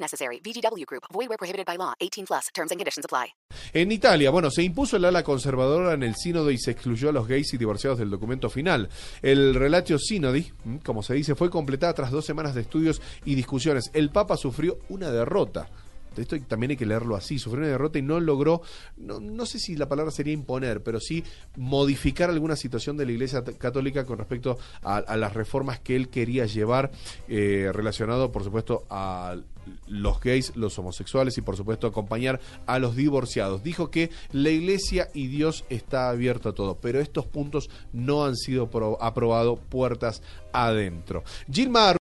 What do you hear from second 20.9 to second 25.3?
sí modificar alguna situación de la Iglesia Católica con respecto a,